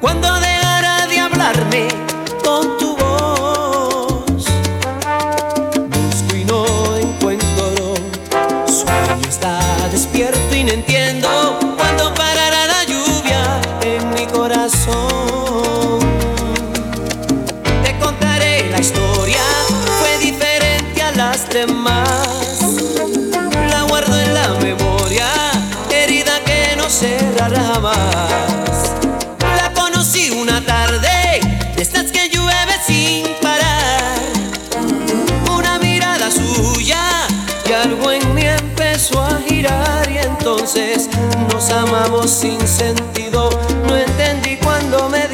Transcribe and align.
Cuando 0.00 0.45
nos 41.52 41.70
amamos 41.70 42.28
sin 42.28 42.58
sentido. 42.66 43.50
No 43.86 43.96
entendí 43.96 44.56
cuando 44.56 45.08
me 45.08 45.25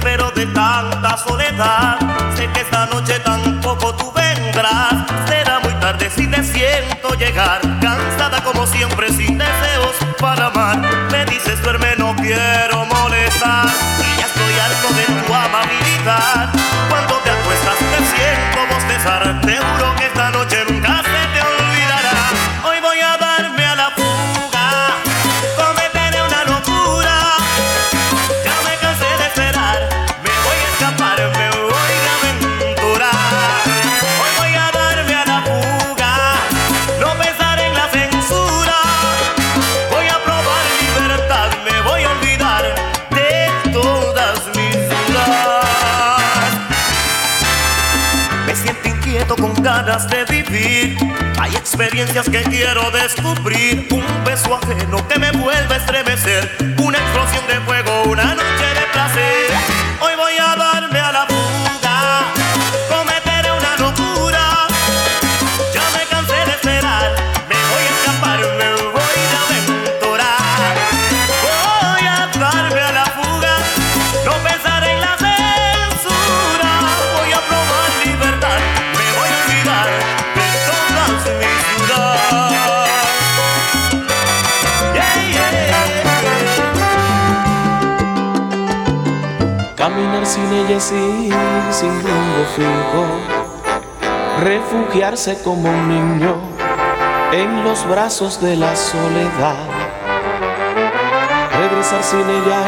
desespero 0.00 0.30
de 0.30 0.46
tanta 0.46 1.16
soledad. 1.16 1.98
Sé 2.34 2.48
que 2.52 2.60
esta 2.60 2.86
noche 2.86 3.18
tampoco 3.20 3.94
tú 3.94 4.12
vendrás. 4.12 4.94
Será 5.28 5.60
muy 5.60 5.72
tarde 5.74 6.10
si 6.10 6.26
te 6.26 6.42
siento 6.42 7.14
llegar. 7.14 7.60
Cansada 7.80 8.42
como 8.42 8.66
siempre, 8.66 9.08
sin 9.10 9.38
deseos 9.38 9.96
para 10.18 10.46
amar. 10.46 10.78
Me 11.10 11.24
dices 11.26 11.62
duerme, 11.62 11.94
no 11.98 12.14
quiero 12.16 12.69
Hay 51.40 51.56
experiencias 51.56 52.28
que 52.28 52.42
quiero 52.42 52.90
descubrir. 52.90 53.88
Un 53.92 54.24
beso 54.26 54.54
ajeno 54.54 55.08
que 55.08 55.18
me 55.18 55.32
vuelve 55.32 55.72
a 55.72 55.76
estremecer. 55.78 56.59
Sin 90.80 91.30
rumbo 92.02 92.44
fijo, 92.56 93.04
refugiarse 94.42 95.42
como 95.42 95.68
un 95.68 95.88
niño 95.88 96.36
en 97.32 97.64
los 97.64 97.86
brazos 97.86 98.40
de 98.40 98.56
la 98.56 98.74
soledad. 98.74 99.68
Regresar 101.58 102.02
sin 102.02 102.20
ella 102.20 102.64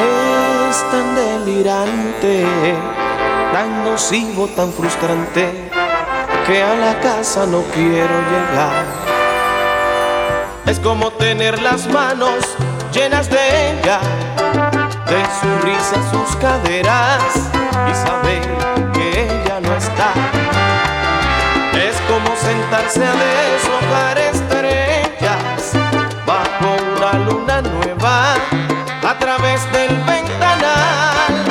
es 0.69 0.91
tan 0.91 1.15
delirante, 1.15 2.45
tan 3.53 3.85
nocivo, 3.85 4.47
tan 4.49 4.73
frustrante, 4.73 5.71
que 6.47 6.63
a 6.63 6.75
la 6.75 7.01
casa 7.01 7.47
no 7.47 7.63
quiero 7.75 8.15
llegar. 8.31 8.85
Es 10.67 10.79
como 10.81 11.11
tener 11.13 11.63
las 11.63 11.87
manos 11.89 12.57
llenas 12.93 13.31
de 13.31 13.71
ella 13.71 14.01
de 15.07 15.25
su 15.41 15.67
risa, 15.67 15.97
sus 16.11 16.37
caderas 16.37 17.62
y 17.91 17.95
saber 17.95 18.43
que 18.93 19.25
ella 19.25 19.61
no 19.61 19.75
está. 19.77 20.13
Es 21.75 21.97
como 22.09 22.35
sentarse 22.37 23.05
a 23.05 23.13
deshojar 23.13 24.19
estrellas 24.19 25.73
bajo 26.27 26.77
una 26.97 27.13
luna 27.27 27.63
nueva 27.63 28.35
a 29.09 29.19
través 29.19 29.61
del 29.73 29.97
ventanal. 30.05 31.42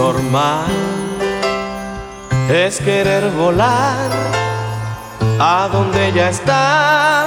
Normal 0.00 0.64
es 2.48 2.80
querer 2.80 3.30
volar 3.32 4.08
a 5.38 5.68
donde 5.70 6.08
ella 6.08 6.30
está. 6.30 7.19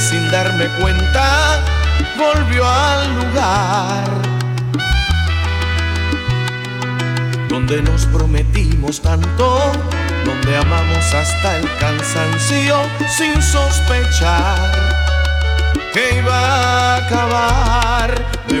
Sin 0.00 0.30
darme 0.30 0.66
cuenta 0.80 1.60
volvió 2.18 2.68
al 2.68 3.16
lugar 3.16 4.04
donde 7.48 7.80
nos 7.82 8.04
prometimos 8.06 9.00
tanto, 9.00 9.72
donde 10.24 10.56
amamos 10.56 11.14
hasta 11.14 11.56
el 11.56 11.68
cansancio 11.78 12.76
sin 13.16 13.40
sospechar 13.42 14.72
que 15.94 16.18
iba 16.18 16.36
a 16.36 16.96
acabar. 16.96 18.24
Me 18.50 18.60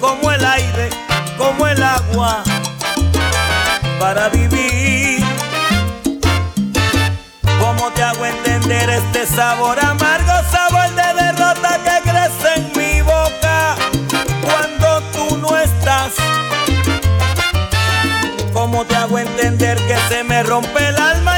como 0.00 0.32
el 0.32 0.44
aire, 0.44 0.90
como 1.36 1.66
el 1.68 1.80
agua 1.80 2.42
para 4.00 4.28
vivir? 4.30 5.24
¿Cómo 7.60 7.90
te 7.92 8.02
hago 8.02 8.26
entender 8.26 8.90
este 8.90 9.26
sabor 9.26 9.78
amargo, 9.78 10.32
sabor 10.50 10.90
de 10.90 11.22
derrota 11.22 11.78
que 11.84 12.10
crece 12.10 12.54
en 12.56 12.72
mi 12.76 13.00
boca 13.02 13.76
cuando 14.42 15.00
tú 15.12 15.36
no 15.36 15.56
estás? 15.56 16.14
¿Cómo 18.52 18.84
te 18.86 18.96
hago 18.96 19.20
entender 19.20 19.78
que 19.86 19.96
se 20.08 20.24
me 20.24 20.42
rompe 20.42 20.88
el 20.88 20.96
alma 20.96 21.37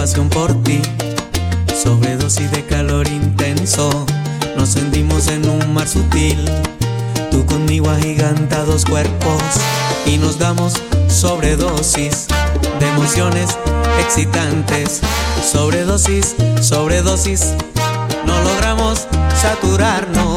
pasión 0.00 0.30
por 0.30 0.50
ti, 0.62 0.80
sobredosis 1.74 2.50
de 2.52 2.64
calor 2.64 3.06
intenso. 3.06 4.06
Nos 4.56 4.74
hundimos 4.76 5.28
en 5.28 5.46
un 5.46 5.74
mar 5.74 5.86
sutil, 5.86 6.42
tú 7.30 7.44
conmigo 7.44 7.90
agigantados 7.90 8.86
cuerpos 8.86 9.42
y 10.06 10.16
nos 10.16 10.38
damos 10.38 10.72
sobredosis 11.06 12.28
de 12.78 12.88
emociones 12.88 13.58
excitantes. 14.00 15.02
Sobredosis, 15.52 16.34
sobredosis, 16.62 17.52
no 18.24 18.40
logramos 18.40 19.06
saturarnos. 19.38 20.29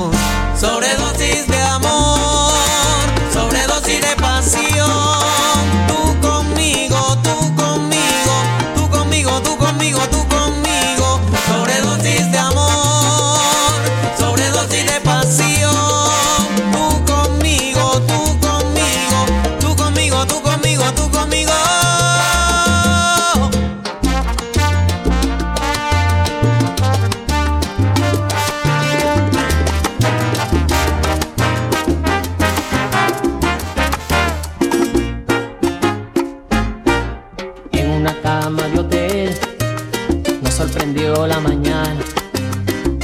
Sorprendió 40.64 41.28
la 41.28 41.42
mañana. 41.42 42.00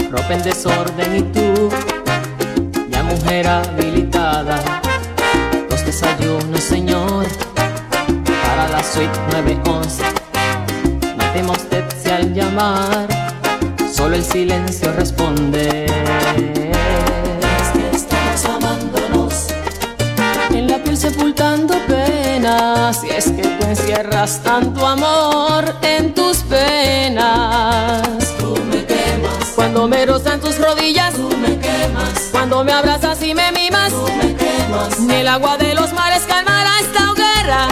Ropa 0.09 0.33
en 0.33 0.43
desorden 0.43 1.15
y 1.17 1.21
tú, 1.23 1.69
ya 2.89 3.03
mujer 3.03 3.47
habilitada. 3.47 4.63
Los 5.69 5.85
desayunos, 5.85 6.63
señor, 6.63 7.25
para 8.43 8.69
la 8.69 8.81
suite 8.81 9.19
911. 9.31 10.03
Matemos 11.17 11.57
al 12.09 12.33
llamar, 12.33 13.07
solo 13.93 14.15
el 14.15 14.23
silencio 14.23 14.93
responde. 14.93 16.48
Y 22.89 23.09
es 23.11 23.25
que 23.25 23.43
tú 23.43 23.65
encierras 23.67 24.41
tanto 24.41 24.87
amor 24.87 25.75
en 25.83 26.11
tus 26.15 26.37
penas. 26.37 28.01
Tú 28.39 28.57
me 28.71 28.83
quemas. 28.83 29.53
Cuando 29.55 29.87
me 29.87 30.07
rozan 30.07 30.39
tus 30.39 30.57
rodillas, 30.57 31.13
tú 31.13 31.29
me 31.37 31.59
quemas. 31.59 32.29
Cuando 32.31 32.63
me 32.63 32.71
abrazas 32.71 33.21
y 33.21 33.35
me 33.35 33.51
mimas, 33.51 33.91
tú 33.91 34.07
me 34.17 34.35
quemas. 34.35 34.99
Ni 35.01 35.13
el 35.17 35.27
agua 35.27 35.55
de 35.57 35.75
los 35.75 35.93
mares 35.93 36.23
calmará 36.23 36.79
esta 36.79 37.11
hoguera. 37.11 37.67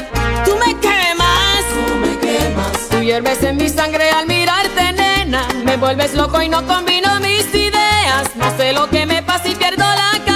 Tú 0.46 0.52
me 0.64 0.80
quemas. 0.80 1.64
Tú 1.74 1.96
me 1.96 2.20
quemas. 2.20 2.90
Tú 2.92 3.00
hierves 3.02 3.42
en 3.42 3.58
mi 3.58 3.70
sangre 3.70 4.12
al 4.12 4.28
mirarte, 4.28 4.94
nena. 4.94 5.48
Me 5.66 5.78
vuelves 5.78 6.14
loco 6.14 6.44
y 6.44 6.48
no 6.48 6.64
combino 6.68 7.20
mis 7.22 7.52
ideas. 7.56 8.36
No 8.36 8.56
sé 8.56 8.72
lo 8.72 8.88
que 8.88 9.08
me 9.08 9.24
pasa 9.24 9.48
y 9.48 9.56
pierdo 9.56 9.84
la 9.84 10.27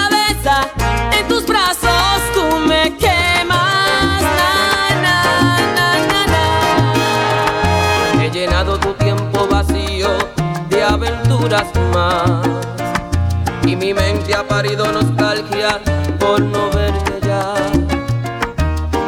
Y 13.63 13.75
mi 13.75 13.93
mente 13.93 14.35
ha 14.35 14.47
parido 14.47 14.91
nostalgia 14.91 15.79
por 16.19 16.39
no 16.39 16.69
verte 16.69 17.19
ya. 17.27 17.55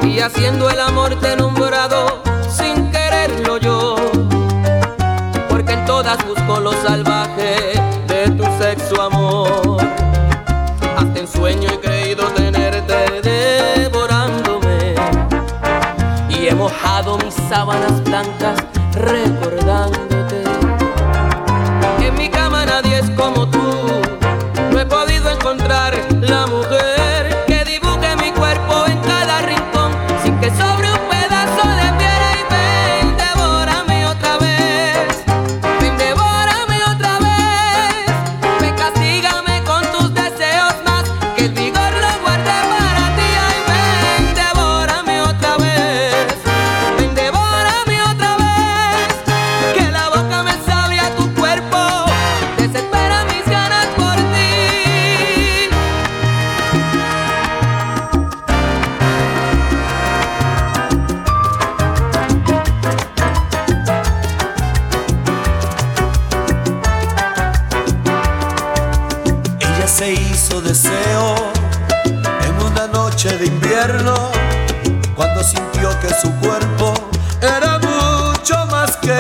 Y 0.02 0.20
haciendo 0.20 0.70
el 0.70 0.80
amor 0.80 1.16
te 1.20 1.34
he 1.34 1.36
sin 2.50 2.90
quererlo 2.92 3.58
yo. 3.58 3.96
Porque 5.48 5.74
en 5.74 5.86
todas 5.86 6.18
busco 6.25 6.60
lo 6.60 6.74
salvaje 6.82 7.80
de 8.08 8.32
tu 8.32 8.44
sexo 8.62 9.02
amor. 9.02 9.78
Hasta 10.98 11.20
en 11.20 11.28
sueño 11.28 11.70
he 11.72 11.80
creído 11.80 12.25
tenerte 12.32 13.22
devorándome. 13.22 14.96
Y 16.30 16.48
he 16.48 16.56
mojado 16.56 17.18
mis 17.20 17.34
sábanas 17.48 18.04
blancas 18.04 18.63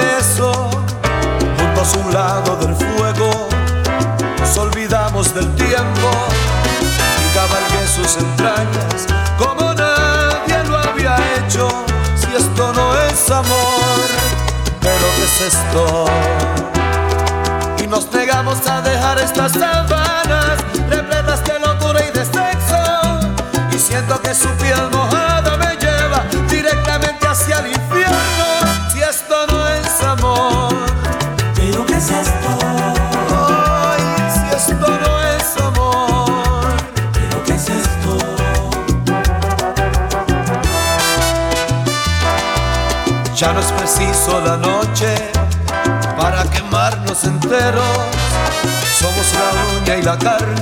beso, 0.03 0.69
juntos 1.57 1.93
a 1.93 1.97
un 1.97 2.13
lado 2.13 2.55
del 2.57 2.75
fuego, 2.75 3.49
nos 4.39 4.57
olvidamos 4.57 5.33
del 5.33 5.49
tiempo 5.55 6.09
y 7.23 7.33
cabalgué 7.33 7.87
sus 7.87 8.17
entrañas 8.17 9.07
como 9.37 9.73
nadie 9.73 10.63
lo 10.65 10.77
había 10.77 11.15
hecho. 11.35 11.67
Si 12.15 12.35
esto 12.35 12.73
no 12.73 12.85
es 13.07 13.29
amor, 13.29 14.07
pero 14.81 15.05
qué 15.15 15.23
es 15.23 15.53
esto? 15.53 16.05
Y 17.83 17.87
nos 17.87 18.11
negamos 18.11 18.65
a 18.67 18.81
dejar 18.81 19.19
estas 19.19 19.53
sabanas 19.53 20.57
repletas 20.89 21.43
de 21.43 21.59
locura 21.59 21.99
y 22.07 22.11
de 22.11 22.25
sexo, 22.25 22.83
y 23.71 23.79
siento 23.79 24.21
que 24.21 24.33
su 24.33 24.49
piel 24.61 24.89
mojada 24.91 25.32
Ya 43.43 43.51
no 43.51 43.59
es 43.59 43.73
preciso 43.73 44.39
la 44.39 44.55
noche 44.55 45.13
para 46.17 46.45
quemarnos 46.45 47.25
enteros. 47.25 47.83
Somos 48.97 49.33
la 49.33 49.81
uña 49.81 49.97
y 49.97 50.01
la 50.01 50.17
carne, 50.17 50.61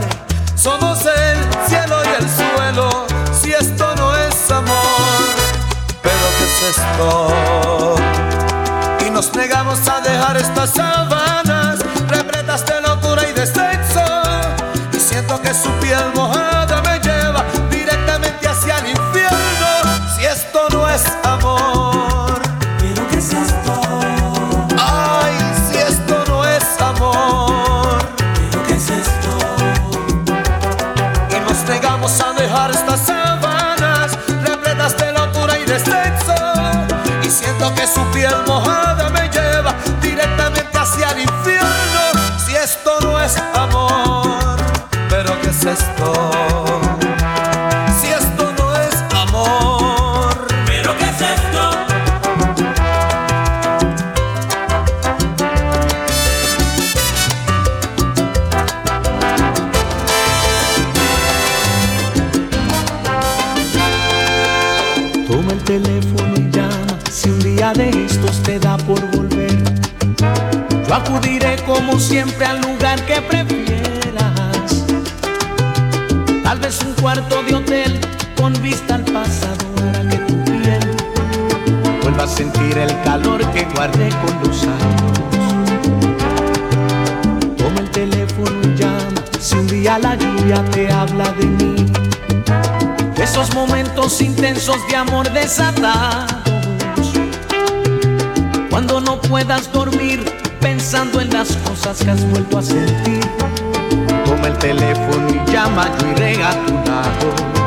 somos 0.56 1.06
el 1.06 1.38
cielo 1.70 1.98
y 2.04 2.24
el 2.24 2.28
suelo. 2.28 3.06
Si 3.40 3.52
esto 3.52 3.86
no 3.98 4.18
es 4.18 4.50
amor, 4.50 5.22
pero 6.02 6.26
¿qué 6.40 6.44
es 6.44 6.76
esto? 6.76 7.96
Y 9.06 9.12
nos 9.12 9.32
negamos 9.36 9.88
a 9.88 10.02
dejar 10.02 10.38
estas 10.38 10.72
sábanas 10.72 11.82
repletas 12.08 12.66
de 12.66 12.82
locura 12.82 13.30
y 13.30 13.34
de 13.34 13.46
sexo. 13.46 14.06
Y 14.92 15.00
siento 15.00 15.40
que 15.40 15.54
su 15.54 15.70
piel 15.74 16.12
mojada 16.16 16.71
só. 46.02 46.51
amor 95.02 95.32
desatados. 95.32 96.32
Cuando 98.70 99.02
no 99.02 99.20
puedas 99.20 99.72
dormir 99.72 100.24
pensando 100.60 101.20
en 101.20 101.32
las 101.32 101.56
cosas 101.58 102.04
que 102.04 102.12
has 102.12 102.24
vuelto 102.30 102.60
a 102.60 102.62
sentir, 102.62 103.26
toma 104.26 104.48
el 104.48 104.58
teléfono 104.60 105.28
y 105.30 105.52
llama, 105.52 105.90
yo 106.00 106.08
iré 106.12 106.36
tu 106.68 106.74
lado. 106.90 107.61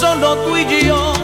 solo 0.00 0.34
tú 0.46 0.56
y 0.56 0.86
yo. 0.86 1.19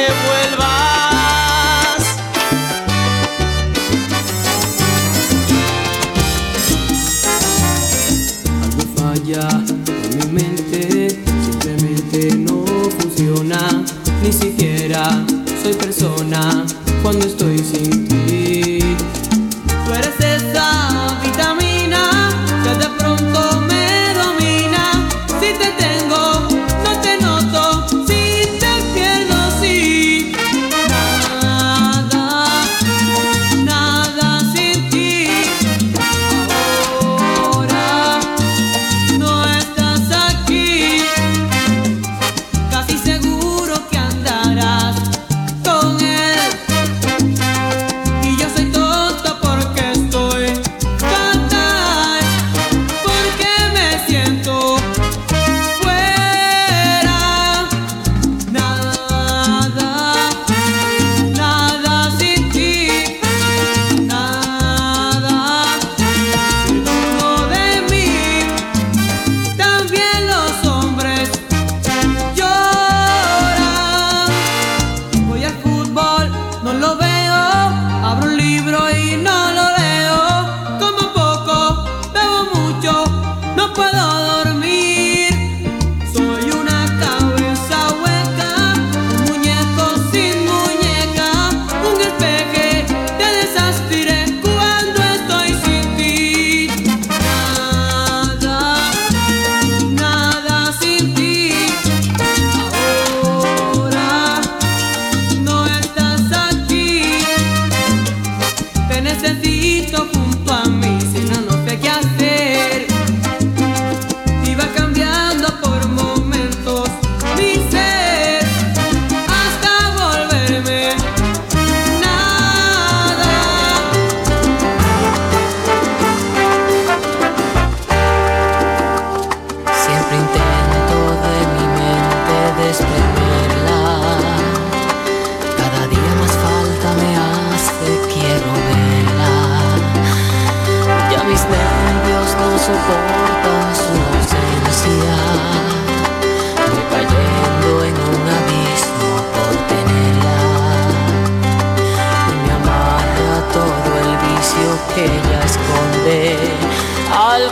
que 0.00 0.12
vuelva. 0.12 0.69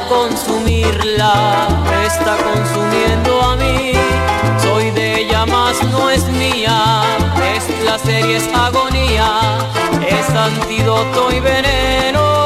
consumirla, 0.09 1.69
está 2.05 2.37
consumiendo 2.37 3.43
a 3.43 3.57
mí. 3.57 3.93
Soy 4.61 4.91
de 4.91 5.21
ella 5.21 5.47
más, 5.47 5.83
no 5.85 6.11
es 6.11 6.25
mía, 6.29 7.03
es 7.55 7.65
placer 7.83 8.25
y 8.27 8.35
es 8.35 8.49
agonía, 8.55 9.59
es 10.09 10.29
antídoto 10.31 11.31
y 11.33 11.41
veneno. 11.41 12.38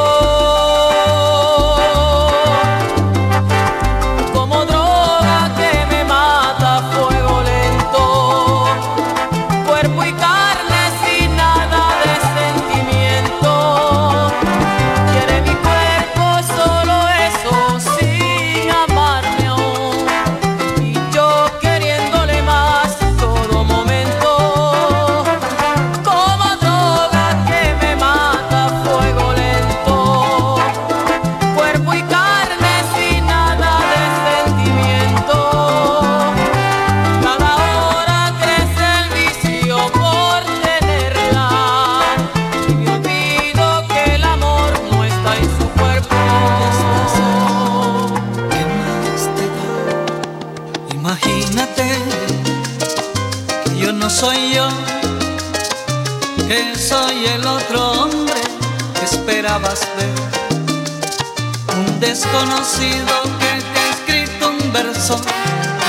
conocido 62.33 63.23
que 63.39 63.53
te 63.73 63.79
ha 63.79 63.91
escrito 63.91 64.51
un 64.51 64.73
verso 64.73 65.21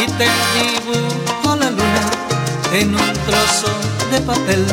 y 0.01 0.11
te 0.11 0.27
dibujo 0.55 1.55
la 1.55 1.69
luna 1.69 2.05
en 2.73 2.93
un 2.93 3.13
trozo 3.25 3.71
de 4.11 4.19
papel. 4.21 4.65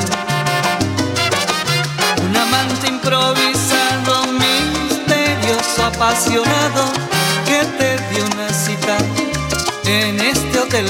Un 2.27 2.37
amante 2.37 2.89
improvisado, 2.89 4.27
misterioso, 4.33 5.85
apasionado, 5.87 6.85
que 7.47 7.65
te 7.79 7.99
dio 8.11 8.25
una 8.25 8.49
cita 8.53 8.97
en 9.85 10.21
este 10.21 10.59
hotel. 10.59 10.89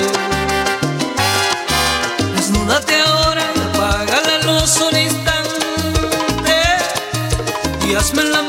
Desnúdate 2.37 2.95
ahora, 3.03 3.45
apaga 3.75 4.21
la 4.23 4.39
luz 4.47 4.81
un 4.81 4.97
instante 4.97 6.57
y 7.87 7.95
hazme 7.95 8.25
la 8.25 8.43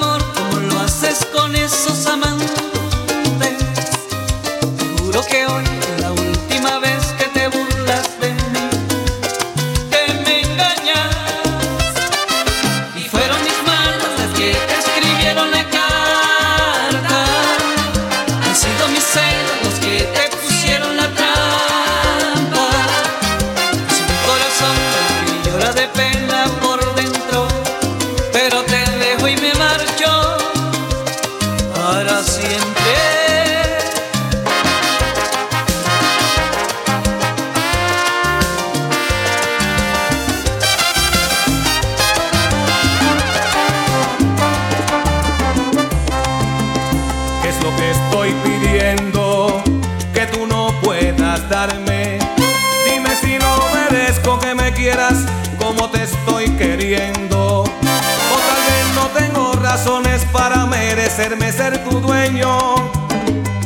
Dime 51.51 53.13
si 53.21 53.37
no 53.37 53.57
merezco 53.73 54.39
que 54.39 54.55
me 54.55 54.71
quieras 54.71 55.25
como 55.57 55.89
te 55.89 56.03
estoy 56.03 56.49
queriendo. 56.51 57.63
O 57.63 57.65
tal 57.65 58.61
vez 58.69 58.95
no 58.95 59.07
tengo 59.19 59.51
razones 59.61 60.23
para 60.31 60.65
merecerme 60.65 61.51
ser 61.51 61.83
tu 61.83 61.99
dueño. 61.99 62.55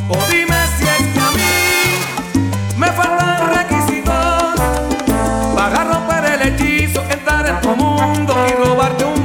O 0.08 0.18
dime 0.28 0.56
si 0.76 0.82
es 0.82 1.06
que 1.14 1.20
a 1.20 1.30
mí 1.30 2.50
me 2.76 2.88
faltan 2.88 3.54
requisitos 3.54 4.60
para 5.54 5.84
romper 5.84 6.24
el 6.24 6.42
hechizo, 6.42 7.04
entrar 7.08 7.46
en 7.46 7.60
tu 7.60 7.76
mundo 7.76 8.34
y 8.48 8.64
robarte 8.64 9.04
un 9.04 9.15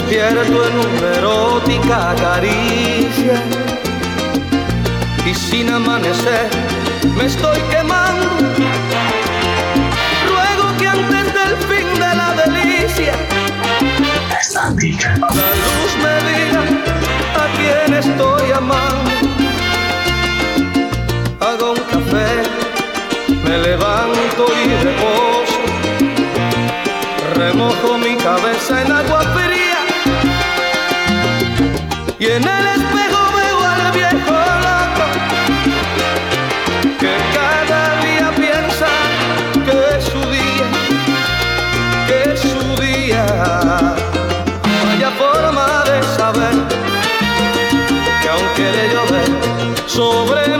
Despierto 0.00 0.66
en 0.66 0.78
una 0.78 1.14
erótica 1.18 2.14
caricia 2.16 3.36
y 5.26 5.34
sin 5.34 5.68
amanecer 5.68 6.48
me 7.16 7.26
estoy 7.26 7.60
quemando. 7.70 8.26
Ruego 10.26 10.76
que 10.78 10.88
antes 10.88 11.34
del 11.34 11.56
fin 11.68 11.94
de 11.94 12.14
la 12.16 12.34
delicia 12.44 13.12
la 14.54 14.70
luz 14.70 15.92
me 16.02 16.14
diga 16.28 16.62
a 17.36 17.46
quién 17.56 17.94
estoy 17.94 18.50
amando. 18.52 19.10
Hago 21.40 21.72
un 21.72 21.80
café, 21.92 22.42
me 23.44 23.58
levanto 23.58 24.46
y 24.64 24.84
reposo. 24.84 25.60
Remojo 27.34 27.98
mi 27.98 28.16
cabeza 28.16 28.82
en 28.82 28.92
agua 28.92 29.20
fría 29.34 29.79
y 32.20 32.26
en 32.26 32.46
el 32.46 32.66
espejo 32.66 33.18
veo 33.34 33.64
al 33.64 33.92
viejo 33.92 34.36
loco 34.66 35.06
que 36.98 37.16
cada 37.34 37.98
día 38.02 38.30
piensa 38.36 38.88
que 39.64 39.96
es 39.96 40.04
su 40.04 40.20
día, 40.20 40.66
que 42.06 42.32
es 42.32 42.40
su 42.40 42.82
día. 42.82 43.24
Vaya 44.84 45.10
forma 45.12 45.82
de 45.84 46.02
saber 46.18 46.54
que 48.20 48.28
aunque 48.28 48.64
de 48.64 48.84
llover 48.92 49.88
sobre 49.88 50.58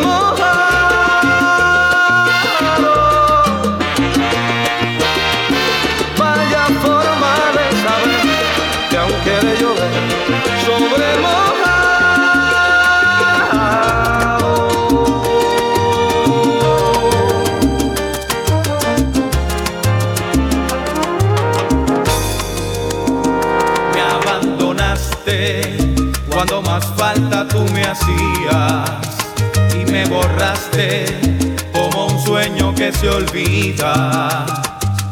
se 33.00 33.08
olvida. 33.08 34.44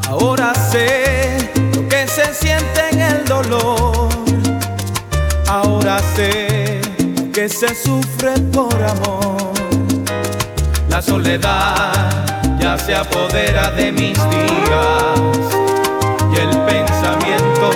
Ahora 0.09 0.53
sé 0.55 1.51
lo 1.75 1.89
que 1.89 2.07
se 2.07 2.35
siente 2.35 2.81
en 2.93 3.01
el 3.01 3.25
dolor. 3.25 4.09
Ahora 5.49 5.99
sé 6.15 6.81
que 7.33 7.49
se 7.49 7.75
sufre 7.75 8.33
por 8.53 8.75
amor. 8.83 9.53
La 10.91 11.01
soledad 11.01 12.27
ya 12.61 12.77
se 12.77 12.95
apodera 12.95 13.71
de 13.71 13.93
mis 13.93 14.19
días 14.31 15.21
y 16.33 16.37
el 16.37 16.57
pensamiento 16.67 17.71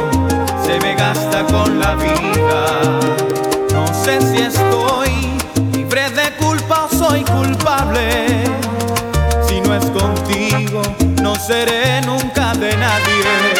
se 0.64 0.78
me 0.80 0.94
gasta 0.94 1.44
con 1.44 1.78
la 1.78 1.94
vida. 1.94 3.00
No 3.72 3.86
sé 4.04 4.20
si 4.20 4.42
estoy 4.42 5.38
libre 5.72 6.10
de 6.10 6.36
culpa 6.36 6.84
o 6.84 6.88
soy 6.94 7.24
culpable. 7.24 8.51
Seré 11.42 12.00
nunca 12.02 12.52
de 12.54 12.76
nadie. 12.76 13.51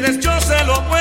Yo 0.00 0.40
se 0.40 0.64
lo 0.64 0.82
puedo 0.88 0.99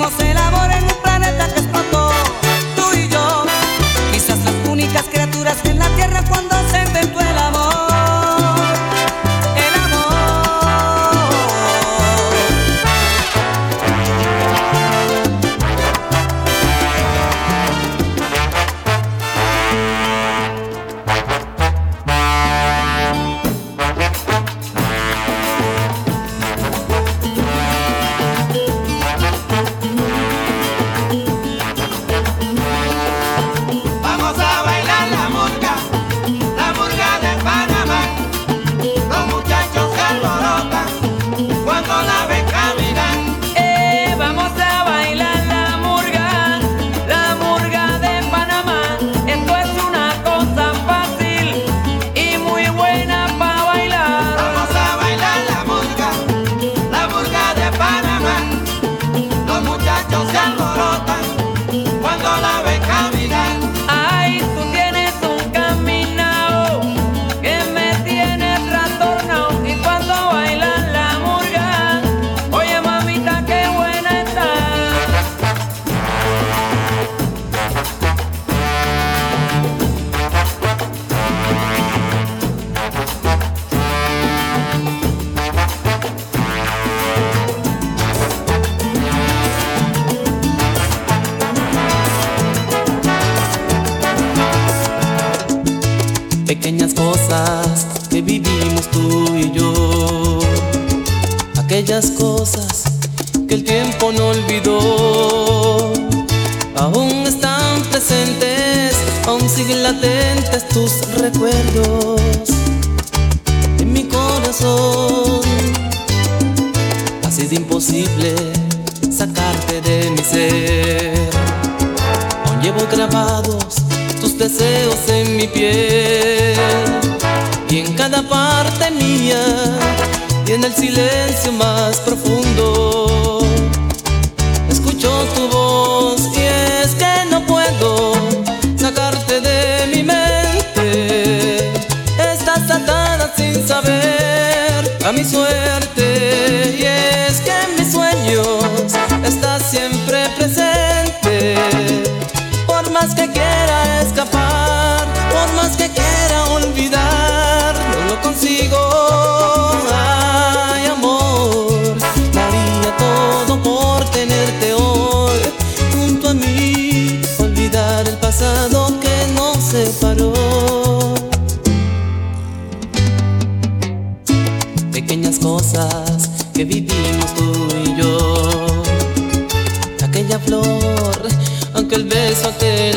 hicimos 0.00 0.20
el 0.20 0.39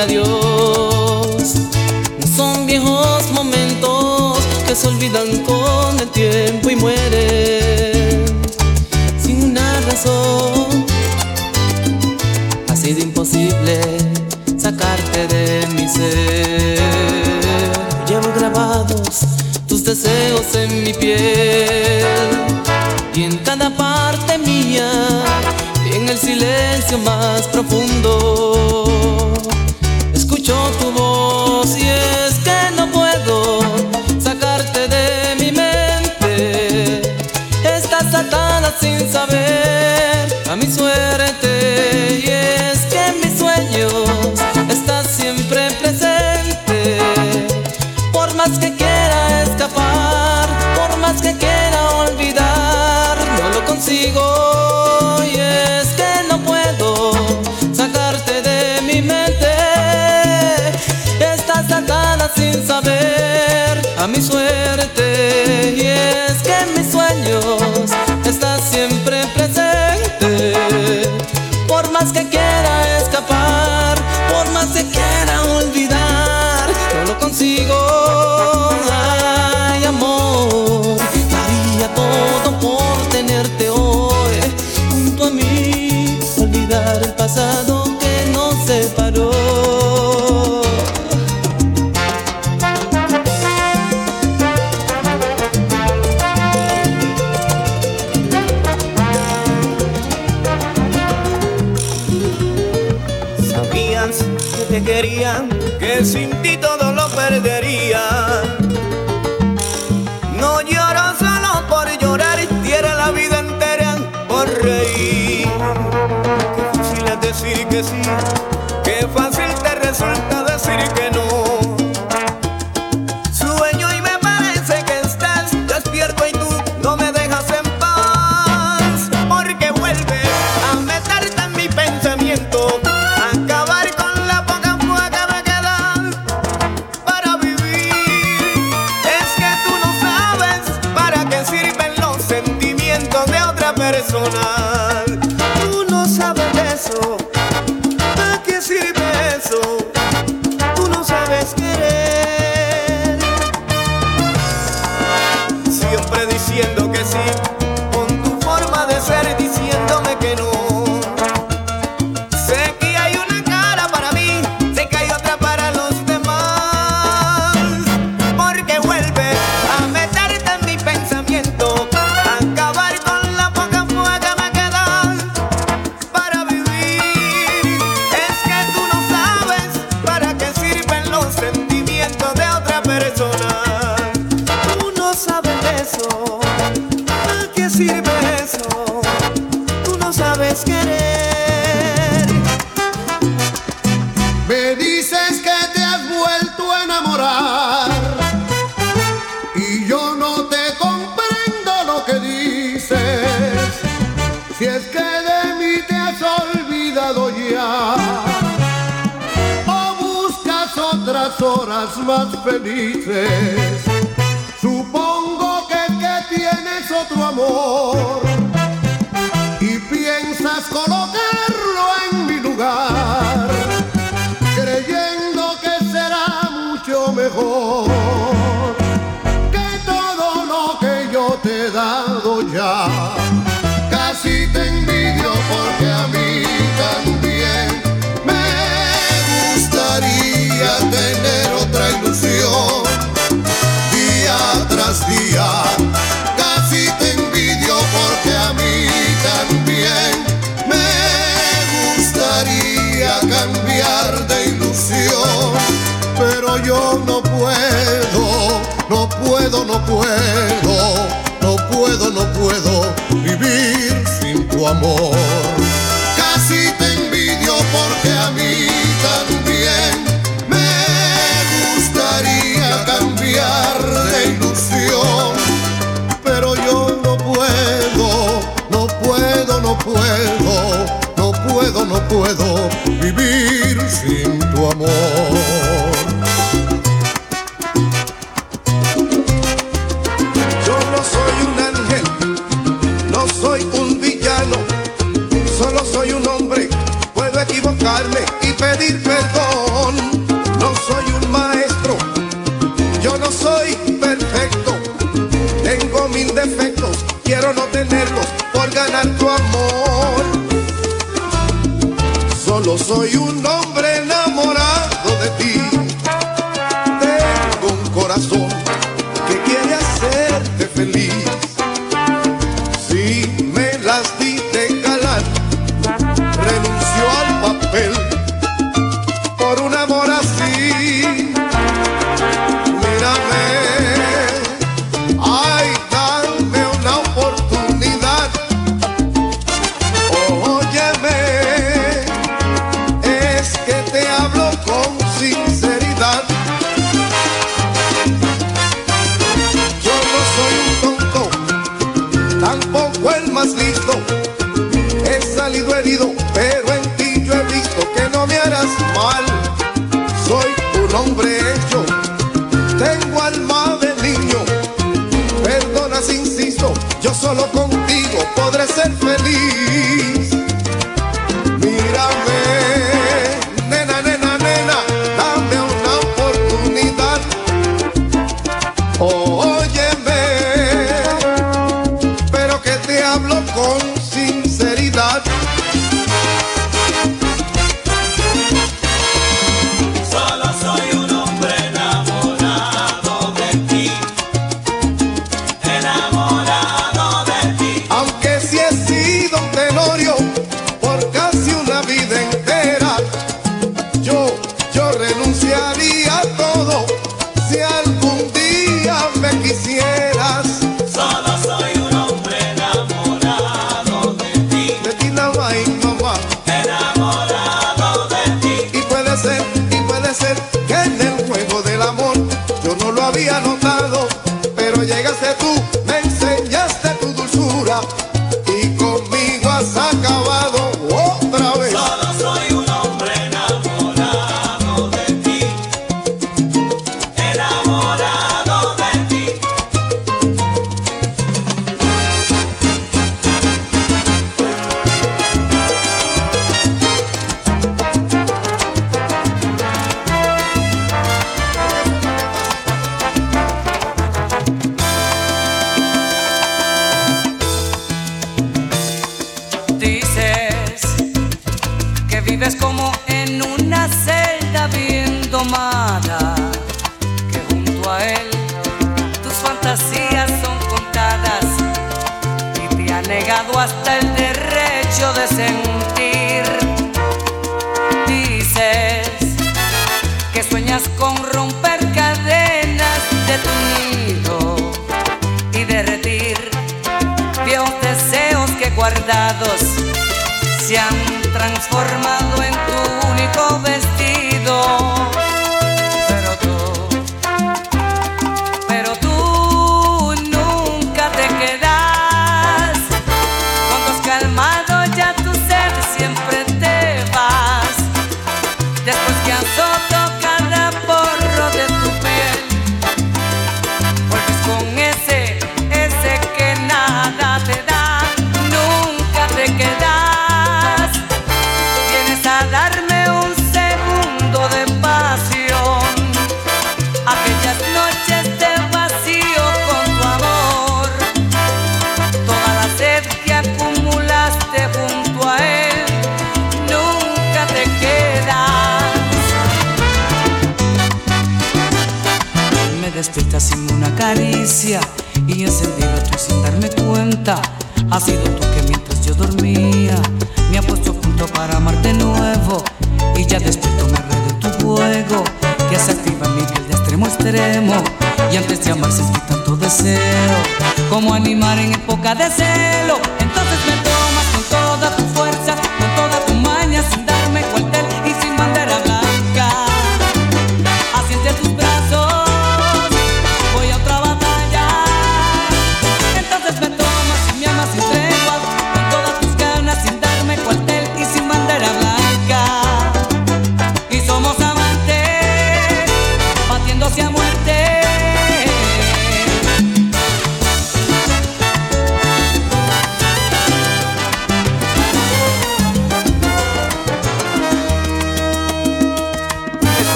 el 0.00 0.22
adiós. 0.24 1.54
Son 2.36 2.66
viejos 2.66 3.30
momentos 3.32 4.38
que 4.66 4.74
se 4.74 4.88
olvidan 4.88 5.38
con 5.44 5.98
el 5.98 6.08
tiempo 6.08 6.70
y 6.70 6.76
mueren 6.76 8.24
sin 9.22 9.50
una 9.50 9.80
razón. 9.80 10.86
Ha 12.68 12.76
sido 12.76 13.00
imposible 13.00 13.80
sacarte 14.56 15.26
de 15.28 15.66
mi 15.74 15.88
ser. 15.88 16.78
Llevo 18.08 18.32
grabados 18.36 19.20
tus 19.66 19.84
deseos 19.84 20.54
en 20.54 20.84
mi 20.84 20.92
piel 20.94 22.28
y 23.14 23.24
en 23.24 23.36
cada 23.38 23.70
parte 23.76 24.38
mía, 24.38 24.90
y 25.86 25.96
en 25.96 26.08
el 26.08 26.18
silencio 26.18 26.98
más 26.98 27.42
profundo. 27.48 28.39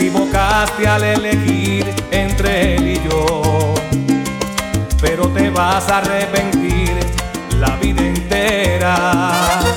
Te 0.00 0.06
equivocaste 0.06 0.88
al 0.88 1.04
elegir 1.04 1.84
entre 2.10 2.74
él 2.74 2.88
y 2.88 3.06
yo. 3.06 3.74
Pero 4.98 5.28
te 5.28 5.50
vas 5.50 5.90
a 5.90 5.98
arrepentir 5.98 6.96
la 7.58 7.76
vida 7.76 8.00
entera. 8.00 9.69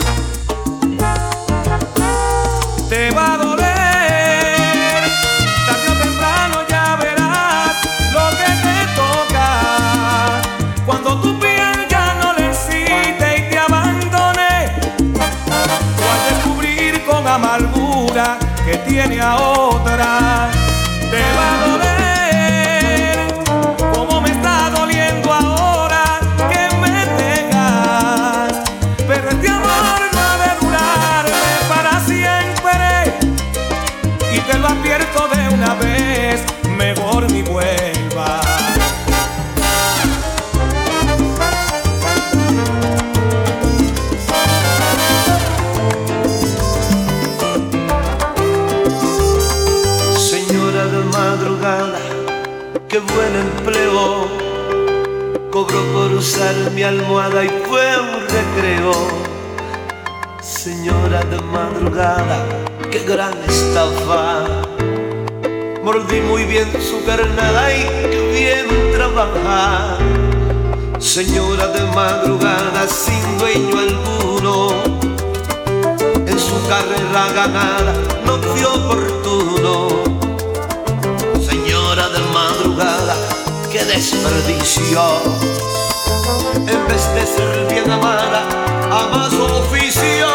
Mi 56.74 56.84
almohada 56.84 57.44
y 57.44 57.50
fue 57.68 57.86
un 58.00 58.22
recreo. 58.22 58.94
Señora 60.42 61.24
de 61.26 61.40
madrugada, 61.42 62.46
qué 62.92 63.00
gran 63.00 63.34
estafa. 63.48 64.46
Mordí 65.84 66.22
muy 66.22 66.44
bien 66.46 66.70
su 66.82 67.04
carnada 67.06 67.74
y 67.74 67.84
qué 67.84 68.32
bien 68.32 68.92
trabaja. 68.94 69.98
Señora 71.00 71.68
de 71.68 71.84
madrugada, 71.96 72.88
sin 72.88 73.38
dueño 73.38 73.80
alguno 73.80 75.04
en 76.34 76.40
su 76.40 76.56
carrera 76.68 77.32
ganada 77.34 77.94
no 78.26 78.38
fue 78.38 78.66
oportuno. 78.66 80.04
Señora 81.48 82.10
de 82.10 82.20
madrugada, 82.34 83.16
qué 83.72 83.84
desperdicio. 83.86 85.53
En 86.68 86.88
vez 86.88 87.14
de 87.16 87.26
ser 87.26 87.68
bien 87.70 87.90
amada, 87.92 88.44
ama 88.92 89.30
su 89.30 89.44
oficio. 89.44 90.28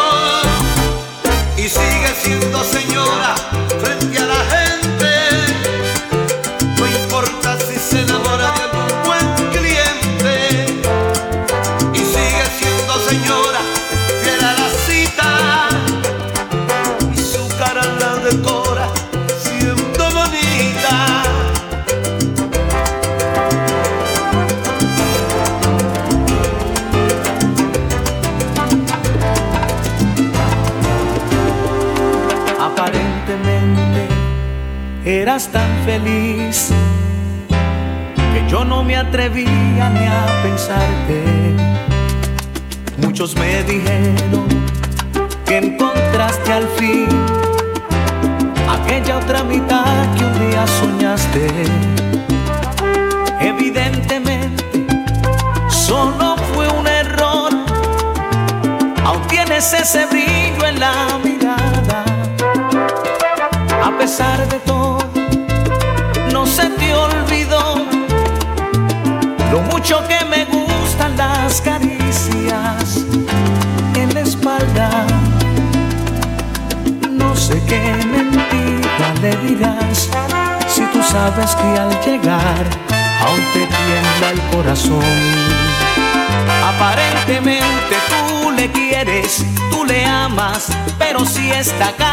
Esta 91.59 91.91
casa 91.91 92.08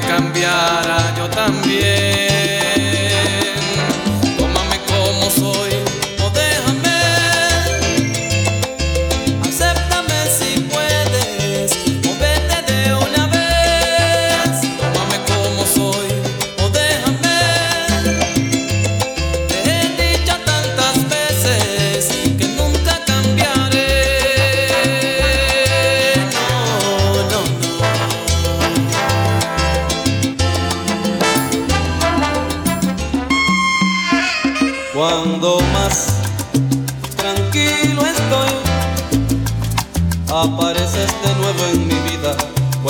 que 0.00 0.06
cambiara 0.06 1.14
yo 1.16 1.28
también. 1.28 2.17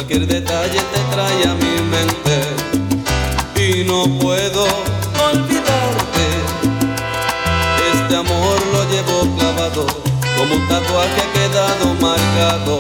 Cualquier 0.09 0.27
detalle 0.27 0.81
te 0.95 1.01
trae 1.15 1.43
a 1.47 1.55
mi 1.55 1.83
mente 1.83 2.41
y 3.57 3.85
no 3.85 4.05
puedo 4.19 4.65
olvidarte. 5.31 6.25
Este 7.93 8.17
amor 8.17 8.57
lo 8.73 8.91
llevo 8.91 9.37
clavado 9.37 9.85
como 10.39 10.55
un 10.55 10.67
tatuaje 10.67 11.21
ha 11.21 11.33
quedado 11.35 11.95
marcado, 12.01 12.78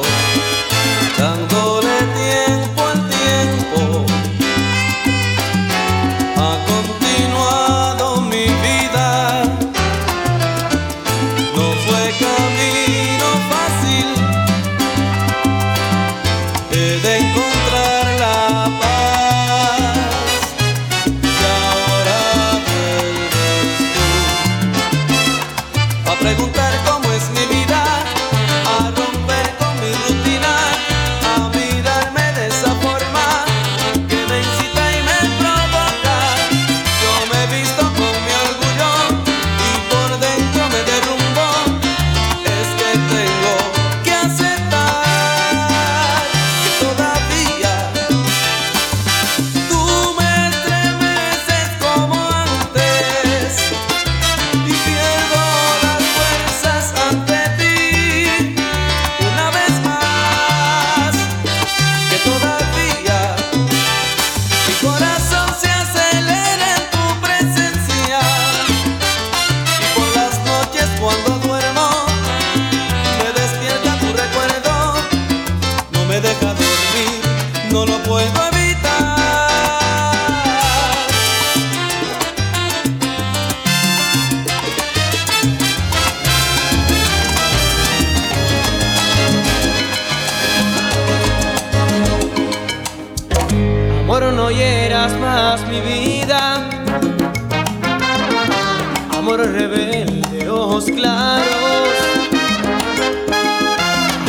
Amor 99.30 99.46
rebelde, 99.46 100.48
ojos 100.48 100.86
claros. 100.86 101.44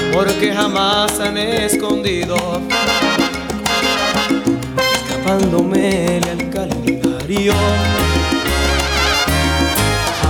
Amor 0.09 0.27
que 0.41 0.53
jamás 0.53 1.17
han 1.21 1.37
escondido. 1.37 2.35
Escapándome 4.93 6.19
al 6.29 6.49
calendario. 6.49 7.53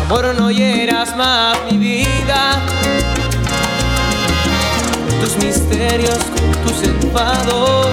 Amor, 0.05 0.35
no 0.37 0.51
hieras 0.51 1.17
más 1.17 1.57
mi 1.71 1.77
vida. 1.79 2.61
Tus 5.19 5.35
misterios, 5.37 6.19
con 6.19 6.51
tus 6.67 6.83
enfados. 6.83 7.87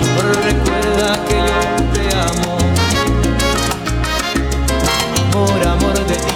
Amor, 0.00 0.42
recuerda 0.42 1.22
que 1.26 1.36
yo 1.36 1.87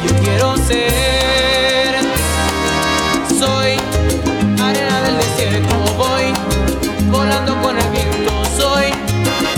yo 0.05 0.15
quiero 0.23 0.57
ser. 0.57 1.97
Soy 3.39 3.77
arena 4.63 5.03
del 5.03 5.17
desierto, 5.19 5.75
voy 5.97 6.33
volando 7.11 7.61
con 7.61 7.79
el 7.79 7.89
viento. 7.91 8.45
Soy 8.57 8.87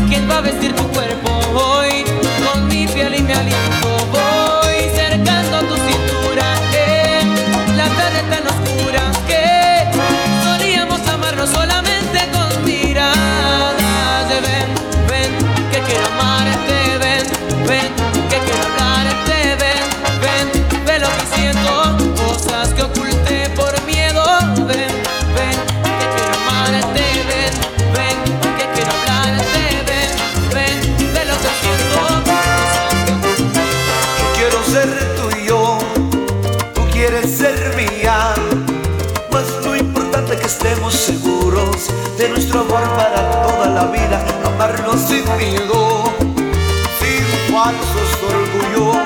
quien 0.08 0.28
va 0.28 0.38
a 0.38 0.40
vestir 0.40 0.74
tu 0.74 0.86
cuerpo 0.88 1.30
hoy 1.54 2.04
con 2.44 2.66
mi 2.68 2.86
piel 2.86 3.14
y 3.14 3.22
mi 3.22 3.32
aliento. 3.32 3.83
La 43.74 43.86
vida, 43.86 44.24
amarnos 44.46 45.00
sin 45.00 45.24
miedo, 45.36 46.04
sin 47.00 47.24
falsos 47.52 48.10
orgullos. 48.22 48.96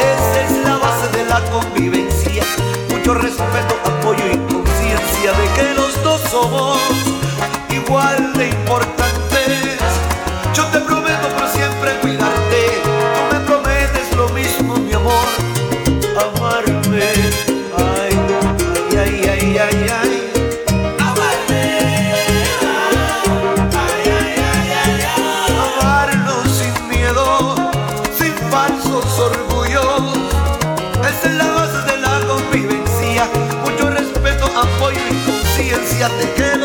Esa 0.00 0.40
es 0.44 0.64
la 0.64 0.76
base 0.76 1.16
de 1.16 1.24
la 1.24 1.40
convivencia. 1.50 2.42
Mucho 2.90 3.14
respeto, 3.14 3.76
apoyo 3.84 4.24
y 4.32 4.38
conciencia 4.52 5.32
de 5.32 5.46
que 5.54 5.74
los 5.74 6.02
dos 6.02 6.20
somos 6.30 6.78
igual 7.70 8.32
de 8.32 8.48
importantes. 8.48 8.97
Conciencia 35.98 36.08
de 36.16 36.34
que 36.34 36.57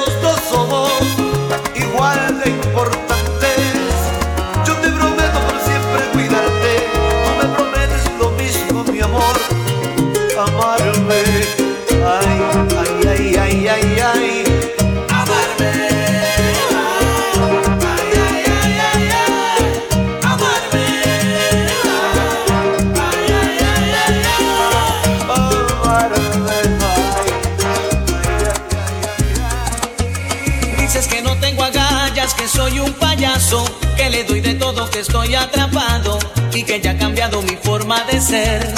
que 34.93 34.99
estoy 34.99 35.33
atrapado 35.33 36.19
y 36.53 36.63
que 36.63 36.79
ya 36.79 36.91
ha 36.91 36.97
cambiado 36.97 37.41
mi 37.41 37.55
forma 37.57 38.03
de 38.05 38.21
ser. 38.21 38.73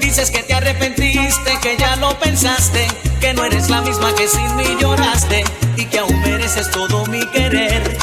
Dices 0.00 0.30
que 0.30 0.42
te 0.42 0.54
arrepentiste, 0.54 1.58
que 1.62 1.76
ya 1.78 1.96
lo 1.96 2.16
pensaste, 2.18 2.86
que 3.20 3.32
no 3.32 3.44
eres 3.44 3.70
la 3.70 3.80
misma 3.80 4.14
que 4.14 4.28
sin 4.28 4.54
mí 4.56 4.76
lloraste 4.78 5.44
y 5.76 5.86
que 5.86 5.98
aún 5.98 6.20
mereces 6.20 6.70
todo 6.70 7.06
mi 7.06 7.24
querer. 7.30 7.96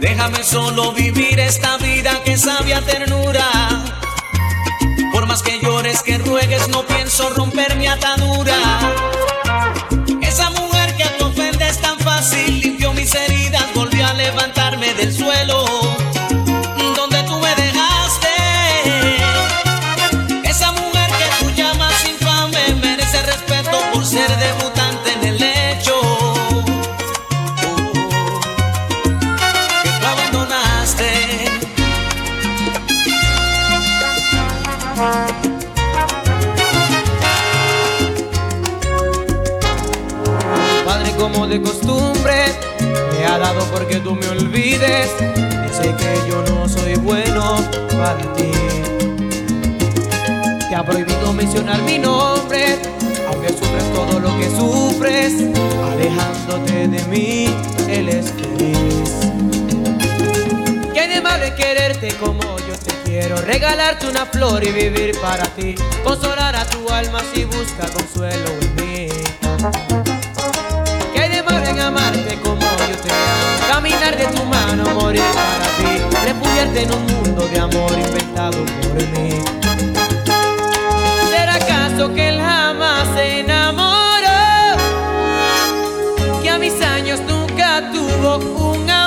Déjame 0.00 0.42
solo 0.42 0.92
vivir 0.92 1.38
esta 1.38 1.76
vida 1.76 2.22
que 2.24 2.38
sabia 2.38 2.80
ternura. 2.80 3.44
Por 5.12 5.26
más 5.26 5.42
que 5.42 5.60
llores, 5.60 6.02
que 6.02 6.18
ruegues 6.18 6.66
quiso 7.16 7.30
romper 7.30 7.76
mi 7.76 7.86
atadura. 7.86 8.58
Esa 10.20 10.50
mujer 10.50 10.94
que 10.96 11.04
tú 11.18 11.26
ofendes 11.26 11.80
tan 11.80 11.98
fácil 12.00 12.60
limpió 12.60 12.92
mis 12.92 13.14
heridas, 13.14 13.45
levantarme 14.26 14.92
del 14.94 15.12
suelo. 15.12 15.64
Donde 16.96 17.22
tú 17.28 17.38
me 17.38 17.52
dejaste. 17.64 18.34
Esa 20.44 20.72
mujer 20.72 21.10
que 21.20 21.28
tú 21.38 21.50
llamas 21.54 21.94
infame 22.04 22.74
merece 22.82 23.22
respeto 23.22 23.78
por 23.92 24.04
ser 24.04 24.28
debutante 24.36 25.12
en 25.16 25.24
el 25.30 25.38
lecho. 25.38 25.96
Que 29.82 29.90
tú 30.00 30.06
abandonaste. 30.14 31.10
Padre 40.84 41.10
como 41.16 41.46
de 41.46 41.62
costumbre 41.62 42.65
Me 43.26 43.32
ha 43.32 43.38
dado 43.38 43.64
porque 43.72 43.96
tú 43.96 44.14
me 44.14 44.28
olvides. 44.28 45.10
Dice 45.18 45.96
que 45.96 46.30
yo 46.30 46.44
no 46.48 46.68
soy 46.68 46.94
bueno 46.94 47.56
para 47.98 48.22
ti. 48.34 48.52
Te 50.68 50.74
ha 50.76 50.84
prohibido 50.84 51.32
mencionar 51.32 51.80
mi 51.82 51.98
nombre 51.98 52.78
Aunque 53.28 53.48
sufres 53.48 53.92
todo 53.94 54.20
lo 54.20 54.28
que 54.38 54.50
sufres 54.50 55.34
Alejándote 55.92 56.88
de 56.88 57.04
mí, 57.06 57.46
él 57.88 58.08
es 58.08 58.30
feliz. 58.32 59.10
¿Qué 60.94 61.08
de 61.08 61.20
malo 61.20 61.44
es 61.44 61.52
quererte 61.52 62.08
como 62.20 62.42
yo 62.58 62.76
te 62.84 62.92
quiero? 63.04 63.36
Regalarte 63.38 64.06
una 64.06 64.26
flor 64.26 64.62
y 64.62 64.70
vivir 64.70 65.18
para 65.20 65.44
ti 65.46 65.74
Consolar 66.04 66.54
a 66.54 66.64
tu 66.64 66.88
alma 66.90 67.20
si 67.34 67.44
busca 67.44 67.88
consuelo 67.88 68.50
en 68.60 68.74
mí 68.76 70.05
Caminar 73.70 74.16
de 74.16 74.26
tu 74.26 74.44
mano, 74.44 74.84
morir 74.94 75.22
para 75.34 75.66
ti. 75.76 75.92
Refugiarte 76.24 76.82
en 76.82 76.92
un 76.92 77.06
mundo 77.06 77.48
de 77.48 77.58
amor 77.60 77.92
inventado 77.92 78.64
por 78.82 78.96
mí. 79.12 79.30
¿Será 81.30 81.54
acaso 81.54 82.12
que 82.14 82.28
él 82.28 82.40
jamás 82.40 83.06
se 83.14 83.40
enamoró? 83.40 83.96
Que 86.42 86.50
a 86.50 86.58
mis 86.58 86.80
años 86.82 87.20
nunca 87.20 87.90
tuvo 87.92 88.36
un 88.72 88.90
amor 88.90 89.05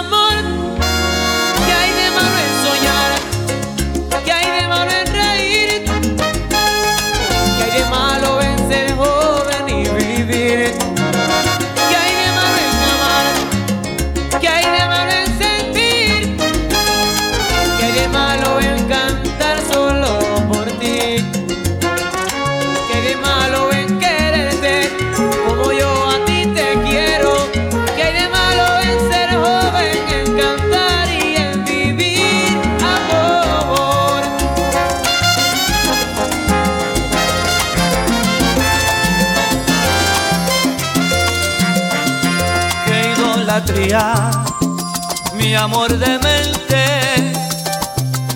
mi 45.35 45.53
amor 45.55 45.89
de 45.97 46.19
mente, 46.19 47.33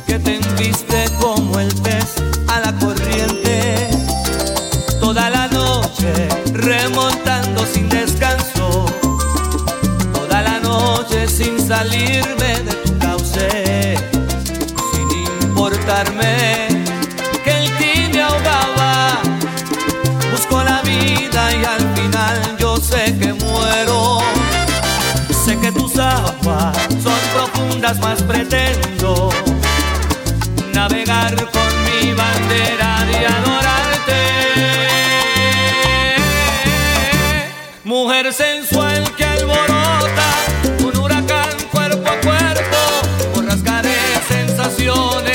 que 0.05 0.19
te 0.19 0.36
enviste 0.36 1.05
como 1.19 1.59
el 1.59 1.74
pez 1.82 2.15
a 2.47 2.59
la 2.59 2.74
corriente, 2.74 3.89
toda 4.99 5.30
la 5.30 5.47
noche 5.47 6.28
remontando 6.53 7.65
sin 7.65 7.88
descanso, 7.88 8.86
toda 10.13 10.41
la 10.41 10.59
noche 10.59 11.28
sin 11.28 11.57
salirme 11.65 12.59
de 12.65 12.74
tu 12.84 12.97
cauce, 12.99 13.95
sin 14.91 15.47
importarme 15.47 16.62
son 25.95 27.19
profundas, 27.33 27.99
más 27.99 28.21
pretendo 28.23 29.29
navegar 30.73 31.35
con 31.35 31.83
mi 31.85 32.11
bandera 32.13 33.05
de 33.05 33.25
adorarte. 33.27 34.21
Mujer 37.83 38.33
sensual 38.33 39.03
que 39.15 39.25
alborota 39.25 40.29
un 40.79 40.97
huracán 40.97 41.51
cuerpo 41.71 42.09
a 42.09 42.19
cuerpo, 42.21 42.77
por 43.35 43.45
rasgaré 43.45 43.95
sensaciones 44.27 45.32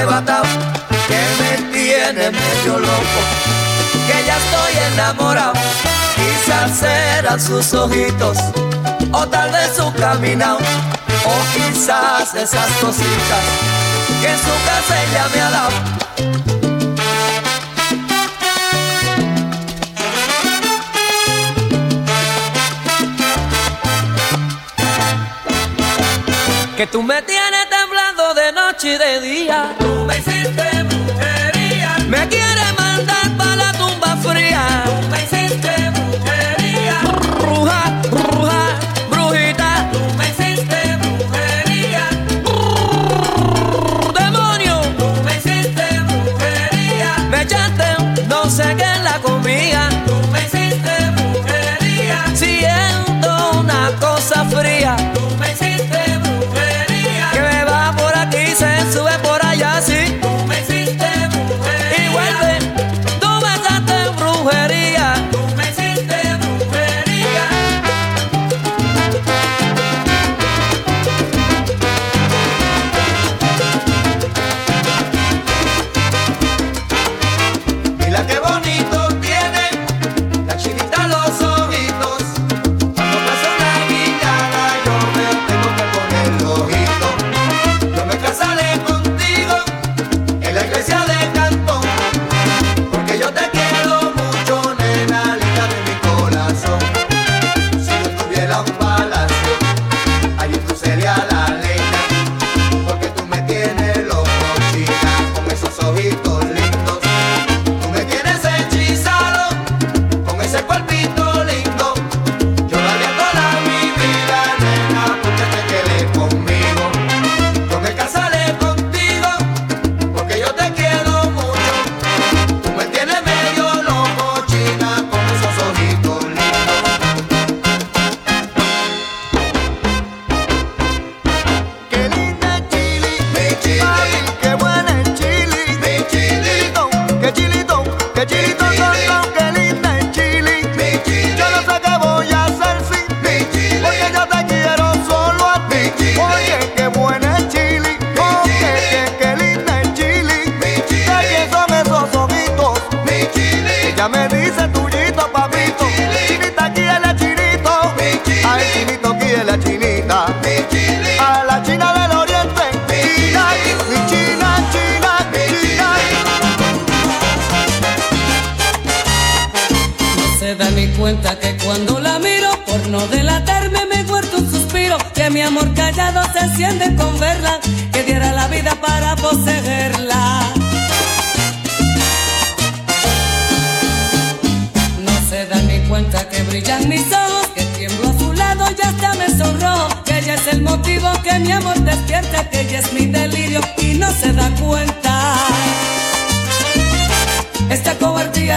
que 0.00 1.20
me 1.42 1.72
tiene 1.72 2.30
medio 2.30 2.78
loco, 2.78 3.20
que 4.06 4.24
ya 4.26 4.36
estoy 4.38 4.72
enamorado. 4.94 5.52
Quizás 6.16 6.78
serán 6.78 7.38
sus 7.38 7.74
ojitos, 7.74 8.38
o 9.12 9.26
tal 9.28 9.50
vez 9.52 9.76
su 9.76 9.92
caminado, 9.92 10.56
o 10.56 11.36
quizás 11.54 12.34
esas 12.34 12.70
cositas 12.80 13.44
que 14.22 14.28
en 14.28 14.38
su 14.38 14.54
casa 14.64 15.02
ella 15.02 15.28
me 15.34 15.40
ha 15.42 15.50
dado. 15.50 15.70
Que 26.74 26.86
tú 26.86 27.02
me 27.02 27.20
tienes 27.20 27.68
temblando 27.68 28.32
de 28.32 28.52
noche 28.52 28.94
y 28.94 28.98
de 28.98 29.20
día. 29.20 29.76
Me 30.10 30.18
hiciste 30.18 30.82
brujería, 30.82 31.96
Me 32.08 32.26
quieres 32.26 32.74
mandar 32.76 33.36
para 33.38 33.54
la 33.54 33.72
tumba 33.74 34.16
fría. 34.16 34.82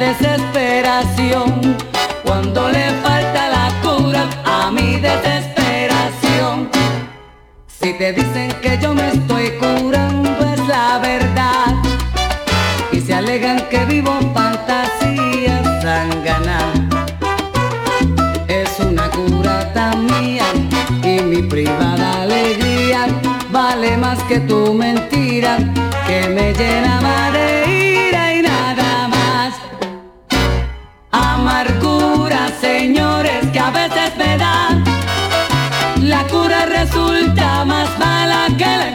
desesperación, 0.00 1.76
cuando 2.24 2.70
le 2.70 2.90
falta 3.02 3.50
la 3.50 3.68
cura 3.82 4.26
a 4.46 4.70
mi 4.70 4.96
desesperación. 4.96 6.70
Si 7.66 7.92
te 7.92 8.14
dicen 8.14 8.50
que 8.62 8.78
yo 8.80 8.94
me 8.94 9.09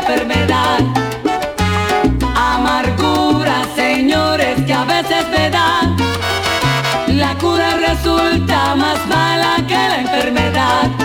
enfermedad. 0.07 0.79
Amargura, 2.35 3.63
señores, 3.75 4.61
que 4.65 4.73
a 4.73 4.83
veces 4.85 5.25
me 5.35 5.49
da. 5.49 5.95
La 7.07 7.35
cura 7.35 7.75
resulta 7.77 8.75
más 8.75 9.05
mala 9.07 9.55
que 9.67 9.73
la 9.73 10.01
enfermedad. 10.01 11.04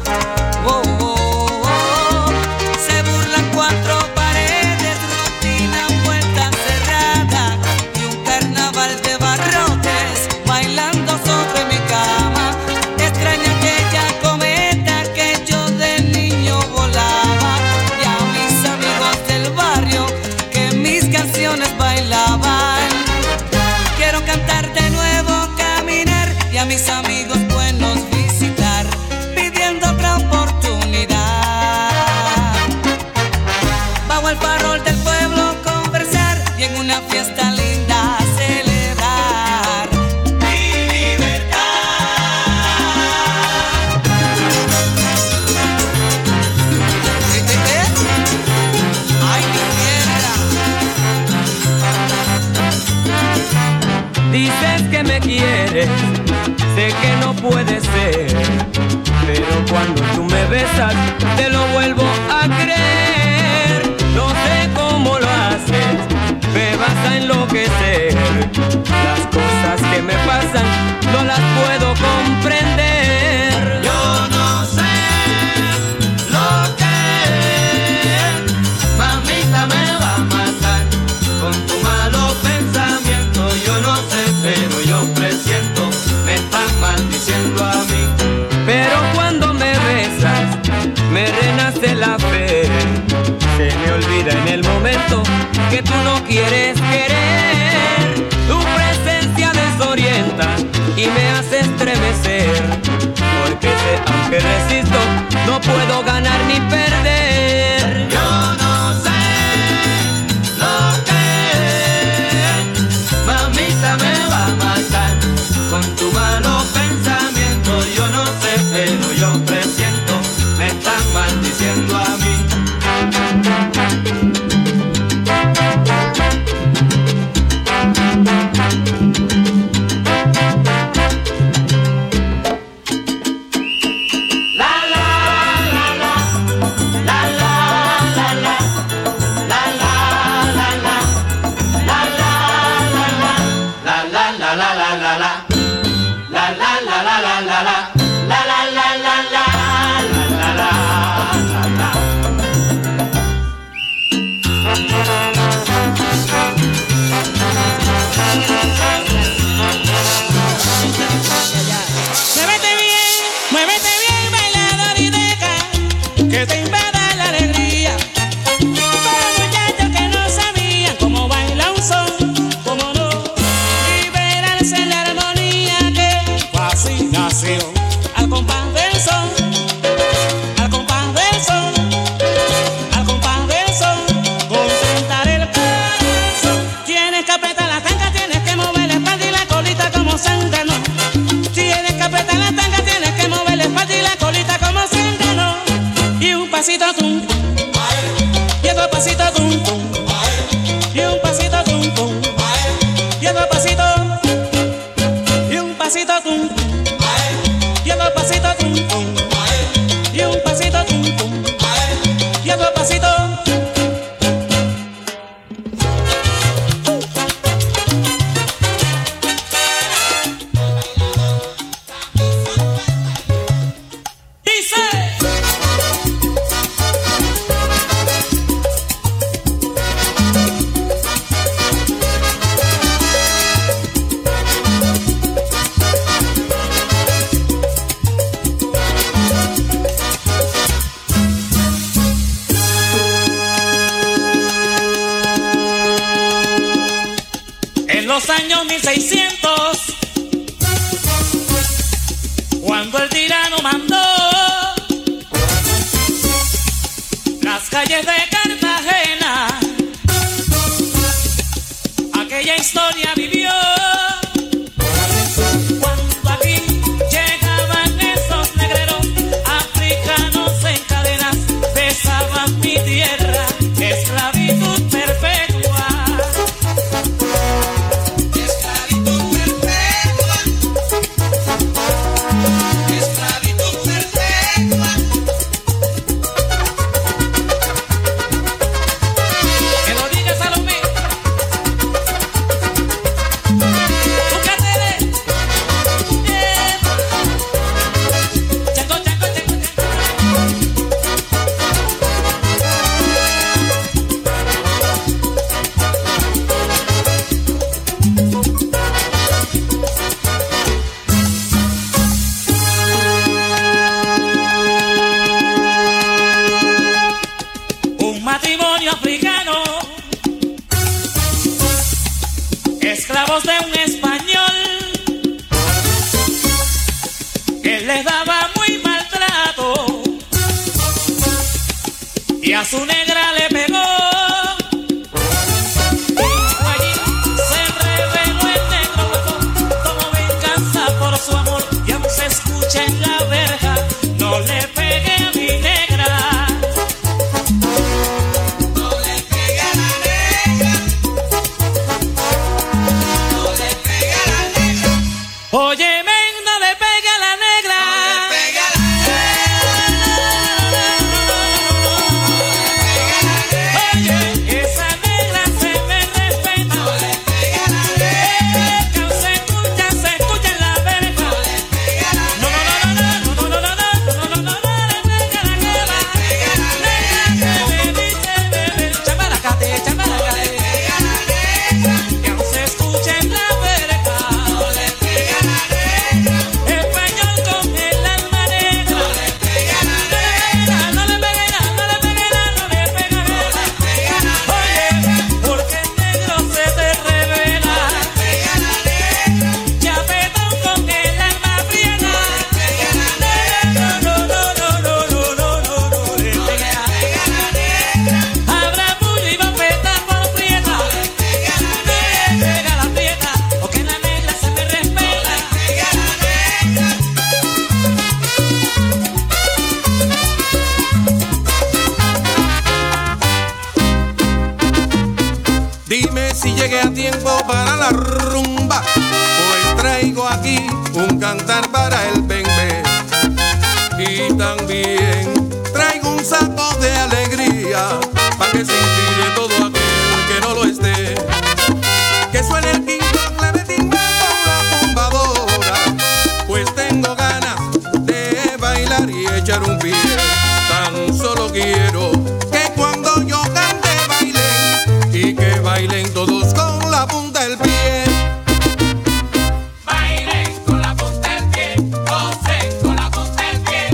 Que 332.71 333.00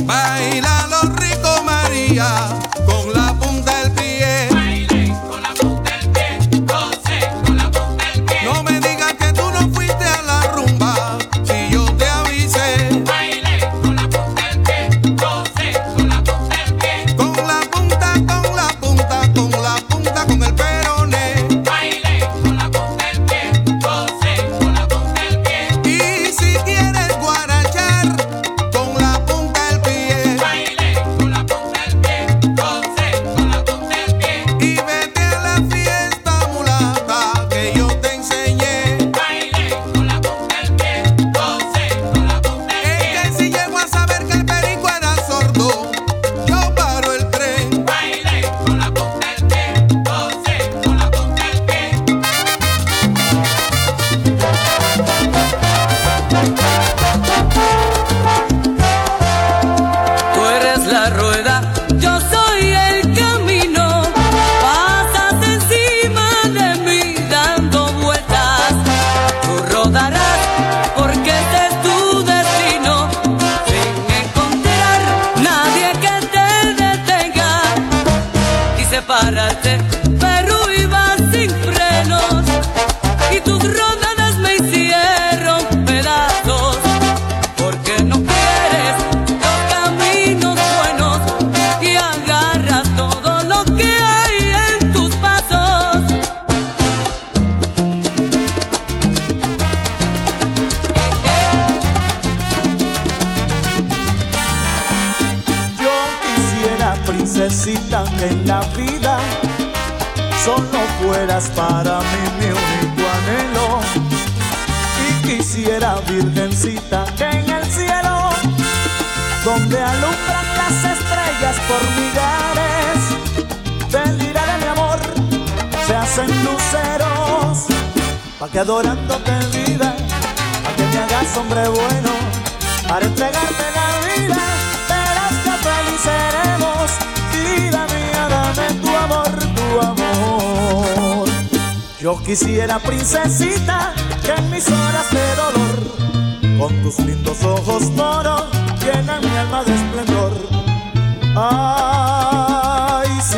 Baila 0.08 0.88
lo 0.88 1.02
rico 1.16 1.64
María 1.64 2.57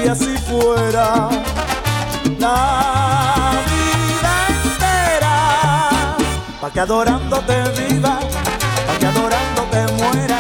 si 0.02 0.08
así 0.08 0.38
fuera 0.38 1.30
la 2.38 3.52
vida 3.70 4.34
entera, 4.64 5.36
pa' 6.62 6.72
que 6.72 6.80
adorándote 6.80 7.56
viva, 7.78 8.20
pa' 8.88 8.98
que 9.00 9.08
adorándote 9.08 9.80
muera, 10.00 10.40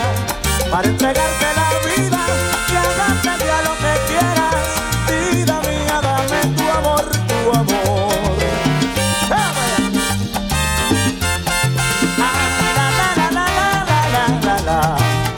para 0.71 0.87
entregarte 0.87 1.47
la 1.59 1.69
vida 1.87 2.21
y 2.71 2.75
hagarte 2.75 3.51
a 3.51 3.61
lo 3.67 3.73
que 3.83 3.93
quieras. 4.09 4.55
Vida 5.09 5.55
mía, 5.67 5.97
dame 6.07 6.39
tu 6.55 6.65
amor, 6.79 7.05
tu 7.27 7.39
amor. 7.57 8.09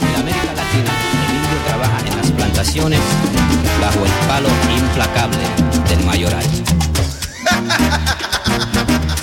En 0.00 0.14
América 0.20 0.52
Latina, 0.54 0.92
el 1.26 1.34
indio 1.34 1.58
trabaja 1.66 1.98
en 2.06 2.16
las 2.18 2.30
plantaciones 2.30 3.00
bajo 3.92 4.04
el 4.04 4.12
palo 4.26 4.48
implacable 4.76 5.44
del 5.88 6.04
mayoral. 6.04 6.44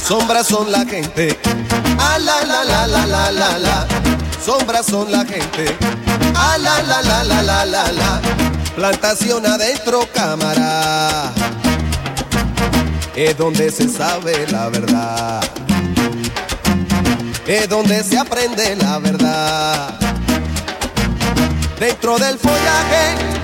Sombras 0.06 0.48
son 0.48 0.72
la 0.72 0.86
gente. 0.86 1.40
Ah, 2.00 2.18
la, 2.20 2.44
la, 2.44 2.64
la, 2.64 2.88
la, 2.88 3.60
la. 3.60 3.88
Sombras 4.44 4.86
son 4.86 5.12
la 5.12 5.26
gente. 5.26 5.76
Ah, 6.36 6.58
la, 6.60 6.82
la, 6.82 7.02
la, 7.02 7.24
la, 7.24 7.44
la, 7.44 7.66
la, 7.66 7.91
la. 7.91 8.22
Plantación 8.76 9.46
adentro, 9.46 10.08
cámara. 10.14 11.32
Es 13.16 13.38
donde 13.38 13.72
se 13.72 13.90
sabe 13.90 14.48
la 14.48 14.70
verdad. 14.70 15.41
Es 17.46 17.68
donde 17.68 18.04
se 18.04 18.18
aprende 18.18 18.76
la 18.78 19.00
verdad. 19.00 20.00
Dentro 21.80 22.18
del 22.18 22.38
follaje 22.38 23.39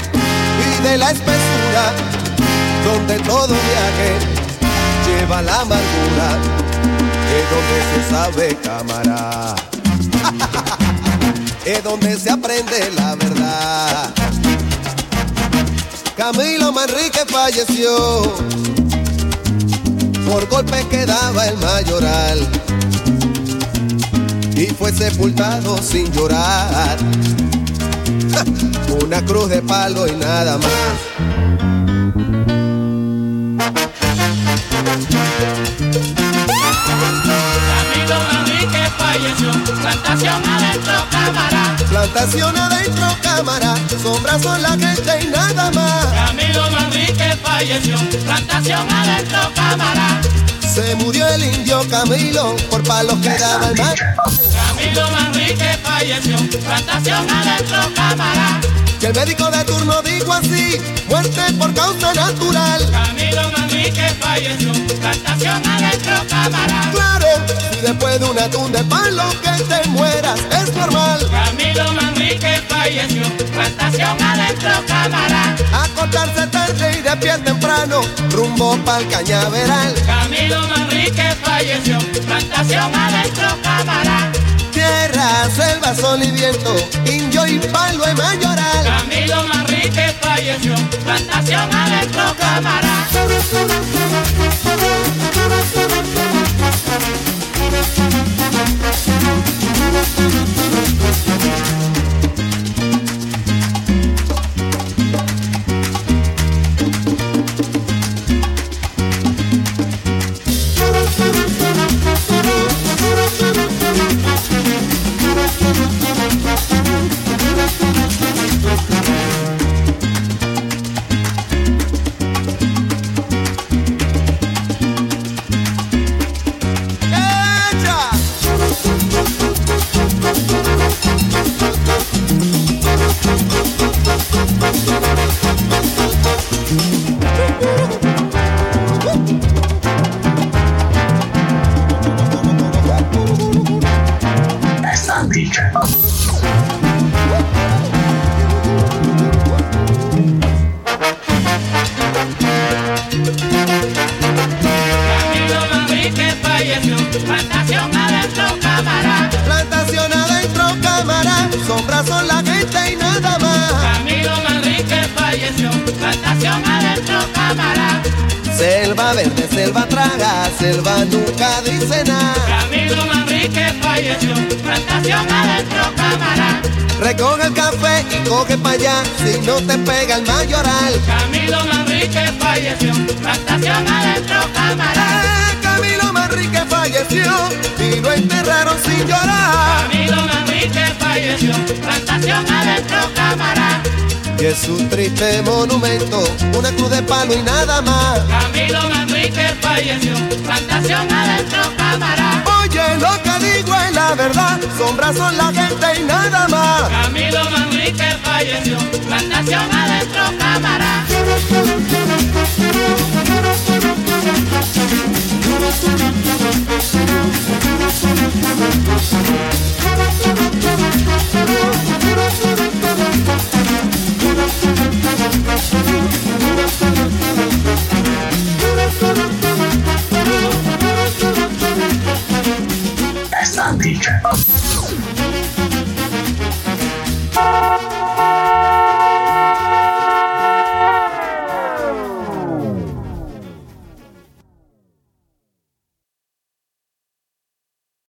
de 0.86 0.98
la 1.00 1.10
espesura, 1.10 1.94
donde 2.86 3.18
todo 3.24 3.48
viaje 3.48 4.12
lleva 5.08 5.42
la 5.42 5.62
amargura, 5.62 6.30
es 7.36 7.46
donde 7.54 7.78
se 7.92 8.00
sabe 8.12 8.56
cámara. 8.64 9.56
es 11.66 11.84
donde 11.84 12.20
se 12.20 12.30
aprende 12.30 12.92
la 12.96 13.16
verdad. 13.16 14.14
Camilo 16.16 16.72
Manrique 16.72 17.26
falleció 17.28 18.22
por 20.30 20.48
golpes 20.50 20.86
que 20.86 21.06
daba 21.08 21.48
el 21.48 21.58
mayoral 21.58 22.48
y 24.56 24.68
fue 24.68 24.92
sepultado 24.92 25.80
sin 25.82 26.12
llorar. 26.14 26.98
Una 29.04 29.24
cruz 29.24 29.50
de 29.50 29.62
palo 29.62 30.08
y 30.08 30.12
nada 30.14 30.58
más. 30.58 30.70
Camilo 37.68 38.18
Manrique 38.32 38.84
falleció, 38.98 39.52
plantación 39.82 40.44
adentro 40.50 40.94
cámara. 41.12 41.76
Plantación 41.90 42.58
adentro, 42.58 43.08
cámara, 43.22 43.76
sombras 44.02 44.42
son 44.42 44.62
la 44.62 44.72
gente 44.72 45.20
y 45.22 45.28
nada 45.28 45.72
más. 45.72 46.06
Camilo 46.08 46.70
Manrique 46.72 47.38
falleció, 47.42 47.98
plantación 48.26 48.92
adentro 48.92 49.40
cámara. 49.56 50.22
Se 50.74 50.96
murió 50.96 51.26
el 51.30 51.44
indio 51.44 51.88
Camilo 51.90 52.56
por 52.70 52.84
palos 52.84 53.18
que 53.20 53.30
daba 53.30 53.70
el 53.70 53.78
mar. 53.78 53.96
Julio 54.96 55.12
Manrique 55.12 55.78
falleció, 55.84 56.38
plantación 56.62 57.30
adentro 57.30 57.94
cámara. 57.96 58.62
Y 59.02 59.06
el 59.06 59.14
médico 59.14 59.52
de 59.52 59.64
turno 59.66 60.02
dijo 60.02 60.32
así, 60.32 60.80
muerte 61.10 61.42
por 61.60 61.74
causa 61.74 62.14
natural. 62.14 62.90
Camilo 62.90 63.52
Manrique 63.52 64.08
falleció, 64.22 64.72
plantación 65.02 65.68
adentro 65.68 66.16
cámara. 66.30 66.92
Claro, 66.94 67.28
si 67.74 67.82
después 67.82 68.20
de 68.22 68.26
una 68.26 68.50
tunda 68.50 68.80
de 68.80 68.86
palo 68.86 69.24
que 69.42 69.64
te 69.66 69.90
mueras 69.90 70.40
es 70.52 70.74
normal. 70.74 71.30
Camilo 71.30 71.92
Manrique 71.92 72.64
falleció, 72.70 73.24
plantación 73.52 74.22
adentro 74.24 74.72
cámara. 74.88 75.58
Acostarse 75.74 76.48
tarde 76.48 77.00
y 77.00 77.02
de 77.02 77.18
pie 77.18 77.38
temprano, 77.40 78.00
rumbo 78.32 78.78
pa'l 78.86 79.06
cañaveral. 79.10 79.94
Camilo 80.06 80.62
Manrique 80.70 81.36
falleció, 81.44 82.00
plantación 82.26 82.96
adentro 82.96 83.58
cámara. 83.62 84.32
Selva, 85.26 85.96
sol 85.96 86.22
y 86.22 86.30
viento, 86.32 86.76
indio 87.06 87.48
y 87.48 87.58
palo 87.58 88.06
en 88.06 88.16
mayoral. 88.16 88.84
Camilo 88.84 89.44
Manrique 89.48 90.14
falleció, 90.22 90.76
plantación 91.04 91.74
adentro 91.74 92.36
cámara. 92.38 93.08